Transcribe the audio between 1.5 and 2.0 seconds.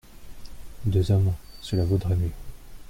cela